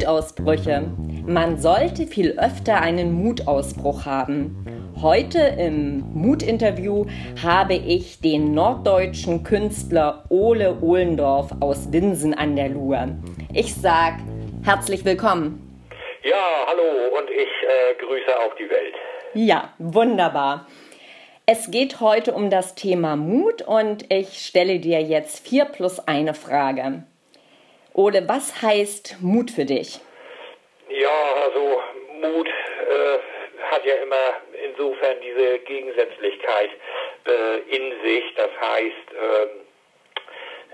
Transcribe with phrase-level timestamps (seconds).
[0.00, 0.82] Mutausbrüche.
[1.26, 4.64] Man sollte viel öfter einen Mutausbruch haben.
[5.02, 7.04] Heute im Mutinterview
[7.42, 13.08] habe ich den norddeutschen Künstler Ole Ohlendorf aus Winsen an der Luhr.
[13.52, 14.14] Ich sag
[14.64, 15.82] herzlich willkommen.
[16.22, 18.94] Ja, hallo und ich äh, grüße auch die Welt.
[19.34, 20.66] Ja, wunderbar.
[21.44, 26.32] Es geht heute um das Thema Mut und ich stelle dir jetzt vier plus eine
[26.32, 27.04] Frage.
[28.00, 30.00] Ole, was heißt Mut für dich?
[30.88, 31.82] Ja, also
[32.22, 36.70] Mut äh, hat ja immer insofern diese Gegensätzlichkeit
[37.26, 38.24] äh, in sich.
[38.36, 39.46] Das heißt, äh,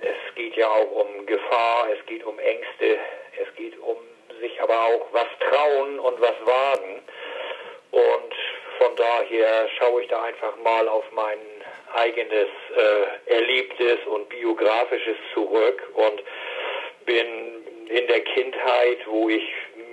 [0.02, 3.00] es geht ja auch um Gefahr, es geht um Ängste,
[3.42, 3.96] es geht um
[4.40, 7.02] sich aber auch was trauen und was wagen.
[7.90, 8.34] Und
[8.78, 11.38] von daher schaue ich da einfach mal auf mein
[11.92, 16.22] eigenes äh, Erlebtes und Biografisches zurück und
[17.06, 17.26] bin
[17.88, 19.44] in der Kindheit, wo ich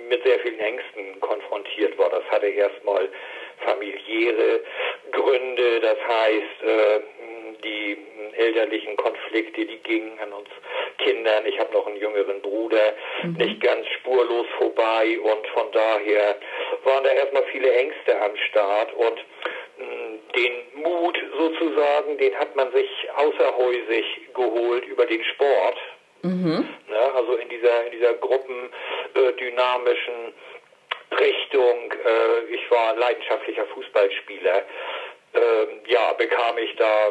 [0.08, 2.10] mit sehr vielen Ängsten konfrontiert war.
[2.10, 3.08] Das hatte erstmal
[3.64, 4.60] familiäre
[5.12, 7.00] Gründe, das heißt, äh,
[7.62, 7.96] die
[8.36, 10.48] elterlichen Konflikte, die gingen an uns
[10.98, 13.34] Kindern, ich habe noch einen jüngeren Bruder, mhm.
[13.34, 16.36] nicht ganz spurlos vorbei und von daher
[16.84, 19.24] waren da erstmal viele Ängste am Start und
[20.34, 25.76] den Mut sozusagen, den hat man sich außerhäusig geholt über den Sport.
[26.24, 26.66] Mhm.
[26.90, 30.32] Ja, also in dieser, in dieser gruppendynamischen
[31.20, 34.62] Richtung, äh, ich war leidenschaftlicher Fußballspieler,
[35.34, 37.10] äh, ja, bekam ich da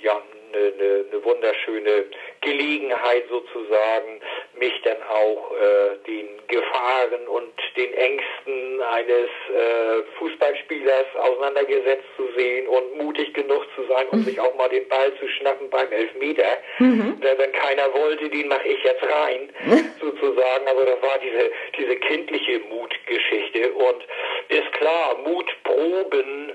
[0.00, 2.04] ja, eine, eine, eine wunderschöne
[2.40, 4.20] Gelegenheit sozusagen,
[4.58, 12.66] mich dann auch äh, den Gefahren und den Ängsten eines äh, Fußballspielers auseinandergesetzt zu sehen
[12.68, 14.24] und mutig genug zu sein und mhm.
[14.24, 16.58] sich auch mal den Ball zu schnappen beim Elfmeter.
[16.78, 17.18] Mhm.
[17.20, 19.92] Wenn keiner wollte, den mache ich jetzt rein, mhm.
[20.00, 20.68] sozusagen.
[20.68, 24.06] Aber das war diese, diese kindliche Mutgeschichte und
[24.48, 26.52] ist klar, Mutproben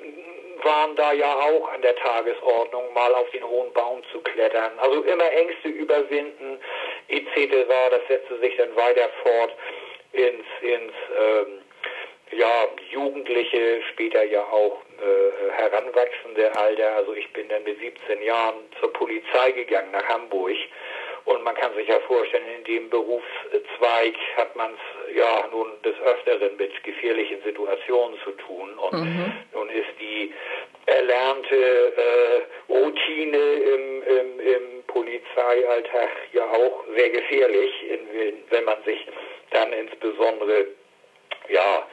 [0.64, 4.72] waren da ja auch an der Tagesordnung, mal auf den hohen Baum zu klettern.
[4.78, 6.60] Also immer Ängste überwinden,
[7.08, 7.68] etc.
[7.90, 9.56] Das setzte sich dann weiter fort
[10.14, 11.62] ins, ins ähm,
[12.32, 16.96] ja, Jugendliche, später ja auch äh, heranwachsende Alter.
[16.96, 20.56] Also ich bin dann mit 17 Jahren zur Polizei gegangen nach Hamburg.
[21.26, 25.96] Und man kann sich ja vorstellen, in dem Berufszweig hat man es ja nun des
[26.02, 28.78] Öfteren mit gefährlichen Situationen zu tun.
[28.78, 29.32] Und mhm.
[29.54, 30.34] nun ist die
[30.86, 34.33] erlernte äh, Routine im, im
[35.04, 37.72] Polizeialltag ja auch sehr gefährlich,
[38.50, 39.06] wenn man sich
[39.52, 40.68] dann insbesondere
[41.50, 41.88] ja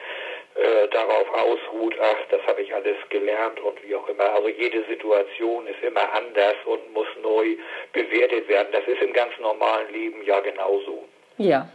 [0.55, 4.33] äh, darauf ausruht, ach, das habe ich alles gelernt und wie auch immer.
[4.33, 7.55] Also jede Situation ist immer anders und muss neu
[7.93, 8.67] bewertet werden.
[8.71, 11.05] Das ist im ganz normalen Leben ja genauso.
[11.37, 11.69] Ja.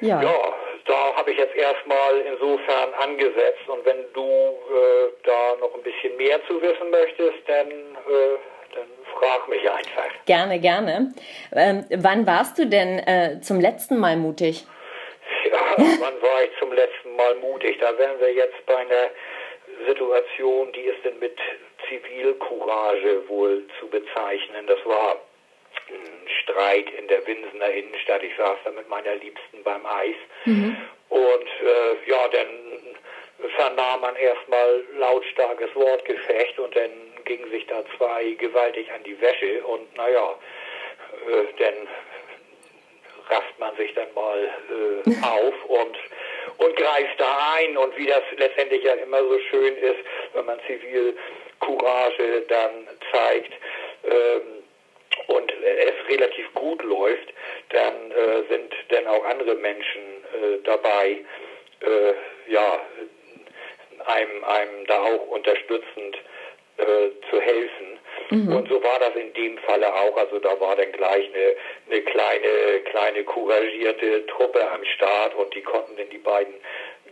[0.00, 0.22] Ja.
[0.22, 0.54] ja
[0.88, 6.16] da habe ich jetzt erstmal insofern angesetzt und wenn du äh, da noch ein bisschen
[6.16, 8.38] mehr zu wissen möchtest, dann, äh,
[8.74, 8.86] dann
[9.18, 10.24] frag mich einfach.
[10.26, 11.12] Gerne, gerne.
[11.54, 14.66] Ähm, wann warst du denn äh, zum letzten Mal mutig?
[15.50, 17.78] Ja, wann war ich zum letzten Mal mutig?
[17.80, 19.10] Da wären wir jetzt bei einer
[19.86, 21.38] Situation, die ist denn mit
[21.88, 24.66] Zivilcourage wohl zu bezeichnen.
[24.66, 25.16] Das war
[25.88, 28.22] ein Streit in der Winsener Innenstadt.
[28.22, 30.16] Ich saß da mit meiner Liebsten beim Eis.
[30.44, 30.76] Mhm.
[31.08, 36.90] Und äh, ja, dann vernahm man erstmal lautstarkes Wortgefecht und dann
[37.28, 40.34] gingen sich da zwei gewaltig an die Wäsche und naja,
[41.28, 41.88] äh, dann
[43.30, 44.50] rafft man sich dann mal
[45.06, 45.96] äh, auf und,
[46.56, 50.00] und greift da ein und wie das letztendlich ja immer so schön ist,
[50.32, 53.52] wenn man Zivilcourage dann zeigt,
[54.04, 54.64] ähm,
[55.26, 57.32] und es relativ gut läuft,
[57.70, 60.00] dann äh, sind dann auch andere Menschen
[60.32, 61.24] äh, dabei,
[61.80, 62.80] äh, ja,
[64.06, 66.16] einem, einem da auch unterstützend
[66.78, 67.17] äh.
[68.30, 68.56] Mhm.
[68.56, 70.16] Und so war das in dem Falle auch.
[70.16, 71.54] Also da war dann gleich eine,
[71.90, 76.54] eine kleine, kleine couragierte Truppe am Start und die konnten dann die beiden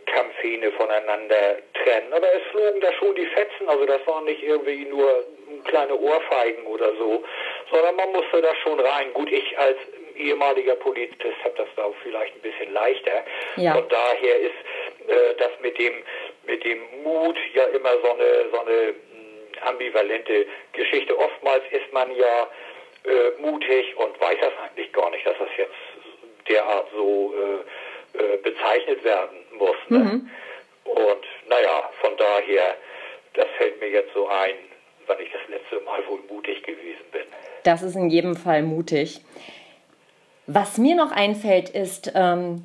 [0.05, 2.13] Kampfhähne voneinander trennen.
[2.13, 5.25] Aber es flogen da schon die Fetzen, also das waren nicht irgendwie nur
[5.65, 7.23] kleine Ohrfeigen oder so,
[7.71, 9.13] sondern man musste da schon rein.
[9.13, 9.77] Gut, ich als
[10.17, 13.23] ehemaliger Polizist habe das da vielleicht ein bisschen leichter.
[13.55, 13.73] Ja.
[13.73, 14.55] Von daher ist
[15.07, 15.93] äh, das mit dem
[16.45, 18.95] mit dem Mut ja immer so eine so eine
[19.63, 21.17] ambivalente Geschichte.
[21.17, 22.47] Oftmals ist man ja
[23.03, 28.37] äh, mutig und weiß das eigentlich gar nicht, dass das jetzt derart so äh, äh
[28.37, 29.77] bezeichnet werden muss.
[29.89, 29.99] Ne?
[29.99, 30.29] Mhm.
[30.85, 32.75] Und naja, von daher,
[33.33, 34.55] das fällt mir jetzt so ein,
[35.05, 37.23] wann ich das letzte Mal wohl mutig gewesen bin.
[37.63, 39.21] Das ist in jedem Fall mutig.
[40.47, 42.63] Was mir noch einfällt, ist, ähm,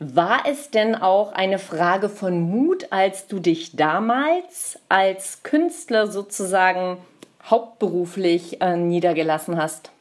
[0.00, 6.96] war es denn auch eine Frage von Mut, als du dich damals als Künstler sozusagen
[7.44, 9.92] hauptberuflich äh, niedergelassen hast?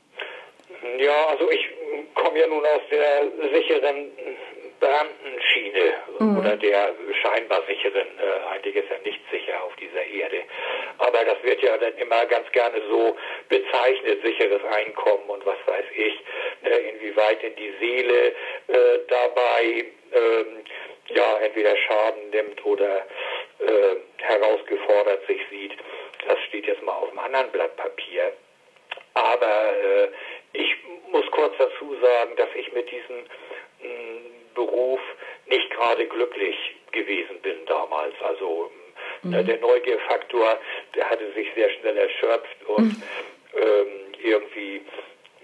[1.00, 1.70] Ja, also ich
[2.16, 4.08] komme ja nun aus der sicheren
[4.80, 6.38] Beamtenschiene mhm.
[6.38, 8.08] oder der scheinbar sicheren.
[8.20, 10.44] Äh, eigentlich ist ja nicht sicher auf dieser Erde.
[10.98, 13.16] Aber das wird ja dann immer ganz gerne so
[13.48, 16.20] bezeichnet, sicheres Einkommen und was weiß ich,
[16.64, 18.28] äh, inwieweit in die Seele
[18.68, 20.64] äh, dabei ähm,
[21.10, 23.06] ja entweder Schaden nimmt oder
[23.60, 25.74] äh, herausgefordert sich sieht.
[26.28, 28.34] Das steht jetzt mal auf einem anderen Blatt Papier.
[29.14, 30.10] Aber äh,
[30.54, 30.76] ich
[31.12, 33.18] muss kurz dazu sagen, dass ich mit diesem
[33.82, 35.00] mm, Beruf
[35.48, 38.14] nicht gerade glücklich gewesen bin damals.
[38.22, 38.72] Also
[39.24, 39.34] mhm.
[39.34, 40.60] Äh, der Neugierfaktor,
[40.96, 43.04] der hatte sich sehr schnell erschöpft und mhm.
[43.58, 43.88] ähm,
[44.22, 44.82] irgendwie,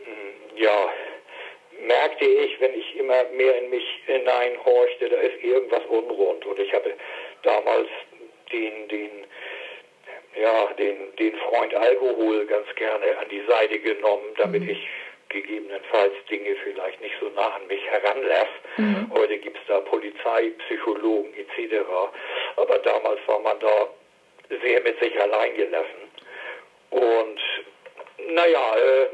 [0.06, 0.90] mh, mm, ja,
[1.82, 6.46] merkte ich, wenn ich immer mehr in mich hineinhorchte, da ist irgendwas unrund.
[6.46, 6.94] Und ich hatte
[7.44, 7.88] damals
[8.52, 9.10] den, den,
[10.40, 14.70] ja, den, den Freund Alkohol ganz gerne an die Seite genommen, damit mhm.
[14.70, 14.88] ich
[15.36, 18.48] gegebenenfalls Dinge vielleicht nicht so nah an mich heranlasse.
[18.78, 19.12] Mhm.
[19.14, 21.86] Heute gibt es da Polizei, Psychologen etc.
[22.56, 23.90] Aber damals war man da
[24.64, 26.12] sehr mit sich allein gelassen.
[26.92, 27.40] Und
[28.30, 29.08] naja, äh,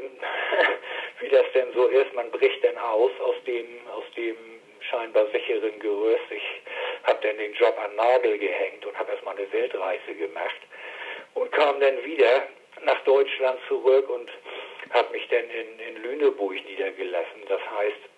[1.20, 4.36] wie das denn so ist, man bricht dann aus aus dem, aus dem
[4.90, 6.30] scheinbar sicheren Gerüst.
[6.30, 6.42] Ich
[7.04, 10.60] habe dann den Job an Nagel gehängt und habe erstmal eine Weltreise gemacht
[11.34, 12.46] und kam dann wieder
[12.84, 14.30] nach Deutschland zurück und
[14.92, 17.42] habe mich dann in, in Lüneburg niedergelassen.
[17.48, 18.12] Das heißt,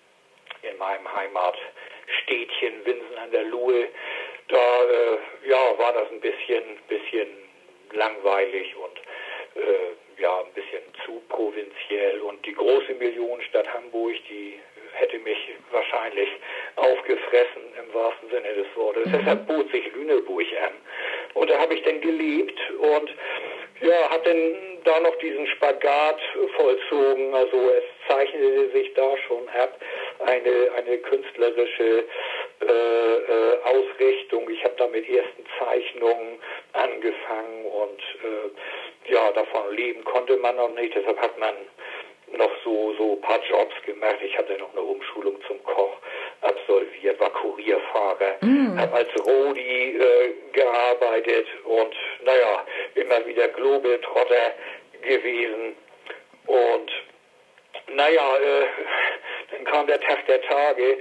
[0.63, 3.87] in meinem Heimatstädtchen Winsen an der Luhe,
[4.47, 7.27] da äh, ja, war das ein bisschen, bisschen
[7.93, 12.21] langweilig und äh, ja, ein bisschen zu provinziell.
[12.21, 14.59] Und die große Millionenstadt Hamburg, die
[14.93, 15.37] hätte mich
[15.71, 16.29] wahrscheinlich
[16.75, 19.05] aufgefressen im wahrsten Sinne des Wortes.
[19.07, 19.11] Mhm.
[19.11, 20.73] Deshalb bot sich Lüneburg an.
[21.33, 23.13] Und da habe ich dann gelebt und
[23.81, 24.55] ja, habe dann
[24.85, 26.19] da noch diesen Spagat
[26.55, 27.33] vollzogen.
[27.33, 29.79] Also es zeichnete sich da schon ab
[30.25, 32.05] eine, eine künstlerische
[32.61, 34.49] äh, äh, Ausrichtung.
[34.49, 36.39] Ich habe da mit ersten Zeichnungen
[36.73, 40.95] angefangen und äh, ja, davon leben konnte man noch nicht.
[40.95, 41.55] Deshalb hat man
[42.37, 44.17] noch so so ein paar Jobs gemacht.
[44.21, 45.97] Ich hatte noch eine Umschulung zum Koch
[46.41, 48.79] absolviert, war Kurierfahrer, mm.
[48.79, 52.65] habe als Rodi äh, gearbeitet und naja,
[52.95, 54.53] immer wieder Globetrotter
[55.05, 55.75] gewesen.
[56.47, 56.91] Und
[57.93, 58.65] naja, äh,
[59.51, 60.97] dann kam der Tag der Tage,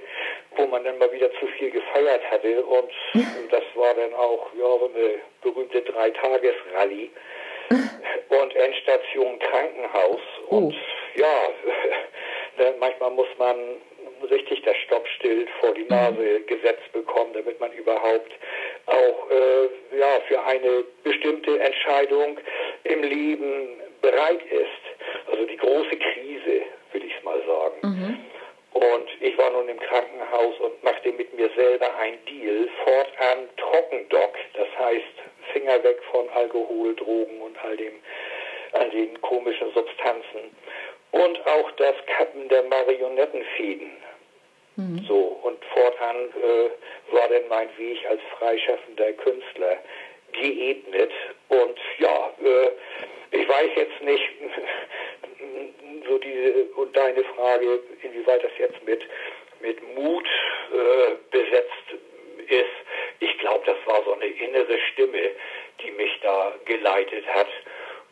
[0.56, 2.91] wo man dann mal wieder zu viel gefeiert hatte und
[3.51, 7.11] das war dann auch ja, so eine berühmte Dreitagesrallye
[8.29, 11.21] und Endstation Krankenhaus und oh.
[11.21, 13.57] ja, manchmal muss man
[14.31, 16.47] richtig das Stoppschild vor die Nase mhm.
[16.47, 18.33] gesetzt bekommen, damit man überhaupt
[18.87, 22.39] auch äh, ja, für eine bestimmte Entscheidung
[22.85, 25.31] im Leben bereit ist.
[25.31, 26.62] Also die große Krise,
[26.93, 27.77] würde ich es mal sagen.
[27.83, 28.19] Mhm.
[28.75, 34.35] Und ich war nun im Krankenhaus und machte mit mir selber ein Deal, fortan Trockendock,
[34.55, 35.15] das heißt
[35.53, 37.95] Finger weg von Alkohol, Drogen und all dem,
[38.73, 40.50] all den komischen Substanzen.
[41.12, 43.93] Und auch das Kappen der Marionettenfäden.
[44.76, 45.05] Mhm.
[45.07, 49.78] So, und fortan äh, war dann mein Weg als freischaffender Künstler
[50.33, 51.12] geebnet.
[51.49, 52.71] Und ja, äh,
[53.35, 54.23] ich weiß jetzt nicht,
[56.09, 59.03] so diese und deine Frage, inwieweit das jetzt mit,
[59.61, 60.26] mit Mut
[60.73, 62.03] äh, besetzt
[62.49, 62.76] ist.
[63.21, 65.31] Ich glaube, das war so eine innere Stimme,
[65.83, 67.49] die mich da geleitet hat.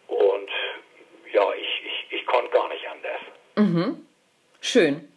[0.08, 0.50] Und
[1.32, 3.20] ja, ich, ich, ich konnte gar nicht anders.
[3.56, 4.06] Mhm.
[4.60, 5.08] Schön.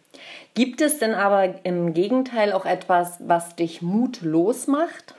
[0.54, 5.14] Gibt es denn aber im Gegenteil auch etwas, was dich mutlos macht?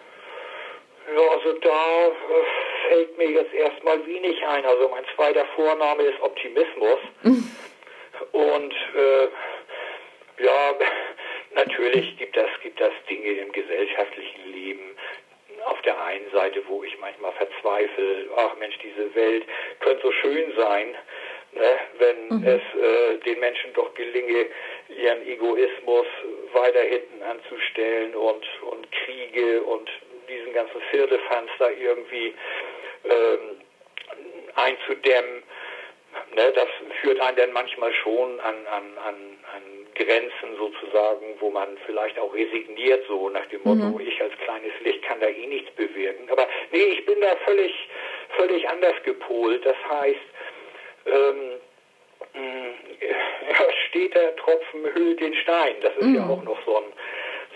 [1.14, 2.57] Ja, also da äh,
[2.88, 4.66] fällt mir jetzt erstmal wenig ein.
[4.66, 7.00] Also mein zweiter Vorname ist Optimismus.
[8.32, 10.74] Und äh, ja,
[11.56, 14.96] natürlich gibt das, gibt das Dinge im gesellschaftlichen Leben,
[15.66, 19.44] auf der einen Seite, wo ich manchmal verzweifle, ach Mensch, diese Welt
[19.80, 20.96] könnte so schön sein,
[21.54, 22.48] ne, wenn mhm.
[22.48, 24.48] es äh, den Menschen doch gelinge,
[24.90, 26.06] ihren Egoismus
[26.54, 29.90] weiter hinten anzustellen und, und Kriege und
[30.30, 32.34] diesen ganzen Firlefanz da irgendwie
[33.06, 33.62] ähm,
[34.56, 35.44] einzudämmen.
[36.36, 36.68] Ne, das
[37.02, 39.16] führt einen dann manchmal schon an, an, an,
[39.54, 39.64] an
[39.94, 44.00] Grenzen sozusagen, wo man vielleicht auch resigniert, so nach dem Motto, mhm.
[44.00, 46.30] ich als kleines Licht kann da eh nichts bewirken.
[46.32, 47.74] Aber nee, ich bin da völlig,
[48.36, 49.66] völlig anders gepolt.
[49.66, 50.20] Das heißt,
[51.06, 51.52] ähm,
[53.02, 55.76] ja, steter Tropfen hüllt den Stein.
[55.82, 56.16] Das ist mhm.
[56.16, 56.94] ja auch noch so ein,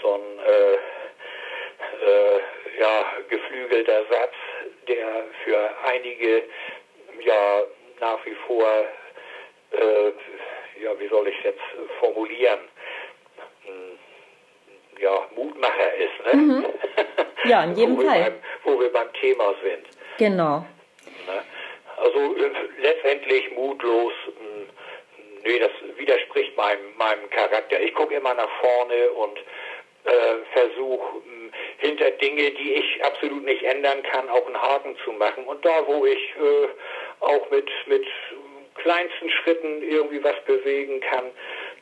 [0.02, 0.74] so ein äh,
[2.06, 2.40] äh,
[2.80, 4.34] ja, geflügelter Satz,
[4.96, 6.44] der für einige
[7.24, 7.62] ja
[8.00, 8.66] nach wie vor,
[9.72, 10.12] äh,
[10.84, 11.62] ja, wie soll ich es jetzt
[12.00, 12.60] formulieren,
[13.66, 14.00] hm,
[15.00, 16.26] ja, Mutmacher ist.
[16.26, 16.42] Ne?
[16.42, 16.66] Mhm.
[17.44, 18.22] Ja, in jedem wo Fall.
[18.22, 18.34] Beim,
[18.64, 19.88] wo wir beim Thema sind.
[20.20, 20.60] Genau.
[21.26, 21.44] Ne?
[21.98, 24.70] Also äh, letztendlich mutlos, hm,
[25.44, 27.80] nee, das widerspricht meinem, meinem Charakter.
[27.80, 29.40] Ich gucke immer nach vorne und
[30.04, 30.12] äh,
[30.54, 31.52] versuche hm,
[32.02, 35.44] hinter Dinge, die ich absolut nicht ändern kann, auch einen Haken zu machen.
[35.46, 36.68] Und da, wo ich äh,
[37.20, 38.06] auch mit, mit
[38.76, 41.26] kleinsten Schritten irgendwie was bewegen kann,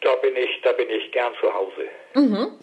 [0.02, 1.88] da bin ich, da bin ich gern zu Hause.
[2.16, 2.60] Mhm.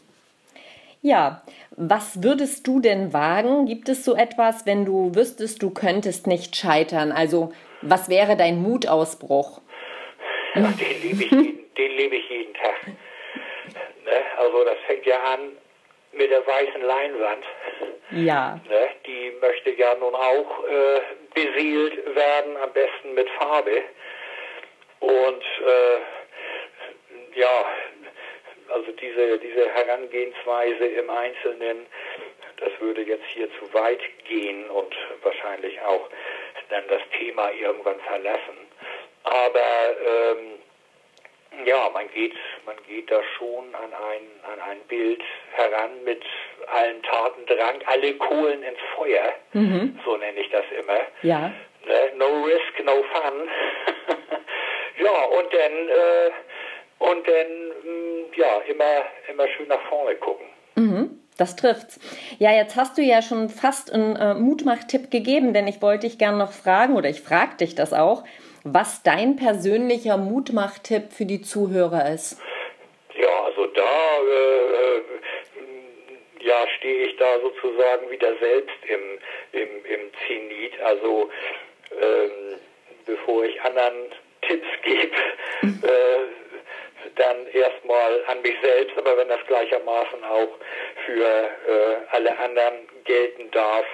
[1.03, 3.67] Ja, was würdest du denn wagen?
[3.67, 7.13] Gibt es so etwas, wenn du wüsstest, du könntest nicht scheitern?
[7.13, 9.61] Also, was wäre dein Mutausbruch?
[10.55, 12.87] Ja, den lebe ich, jeden, den lebe ich jeden Tag.
[12.87, 14.21] Ne?
[14.39, 15.53] Also, das fängt ja an
[16.17, 17.45] mit der weißen Leinwand.
[18.11, 18.61] Ja.
[18.69, 18.89] Ne?
[19.07, 21.01] Die möchte ja nun auch äh,
[21.35, 23.83] beseelt werden, am besten mit Farbe.
[25.01, 27.65] Und äh, ja,
[28.69, 31.87] also diese, diese Herangehensweise im Einzelnen,
[32.59, 36.09] das würde jetzt hier zu weit gehen und wahrscheinlich auch
[36.71, 38.57] dann das Thema irgendwann verlassen.
[39.25, 40.56] Aber ähm,
[41.67, 42.33] ja, man geht,
[42.65, 45.21] man geht da schon an ein, an ein Bild
[45.53, 46.23] heran mit
[46.73, 49.99] allen Tatendrang, alle Kohlen ins Feuer, mhm.
[50.05, 51.01] so nenne ich das immer.
[51.23, 51.53] Ja.
[51.87, 52.13] Ne?
[52.17, 53.49] No risk, no fun.
[55.05, 56.31] ja, und dann, äh,
[56.99, 60.47] und dann, mm, ja, immer, immer schön nach vorne gucken.
[60.77, 61.21] Mhm.
[61.37, 62.01] Das trifft's.
[62.39, 66.19] Ja, jetzt hast du ja schon fast einen äh, Mutmach-Tipp gegeben, denn ich wollte dich
[66.19, 68.25] gerne noch fragen, oder ich frage dich das auch
[68.73, 72.41] was dein persönlicher Mutmach-Tipp für die Zuhörer ist.
[73.15, 75.03] Ja, also da äh,
[76.45, 79.19] ja, stehe ich da sozusagen wieder selbst im,
[79.53, 80.81] im, im Zenit.
[80.83, 81.31] Also
[82.01, 82.59] ähm,
[83.07, 84.11] bevor ich anderen
[84.43, 85.17] Tipps gebe,
[85.87, 90.59] äh, dann erstmal an mich selbst, aber wenn das gleichermaßen auch
[91.05, 93.87] für äh, alle anderen gelten darf,